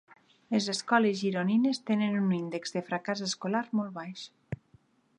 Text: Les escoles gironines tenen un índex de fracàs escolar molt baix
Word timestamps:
Les 0.53 0.69
escoles 0.71 1.19
gironines 1.19 1.81
tenen 1.91 2.19
un 2.23 2.33
índex 2.39 2.75
de 2.79 2.85
fracàs 2.91 3.25
escolar 3.31 3.65
molt 3.81 3.97
baix 4.03 4.29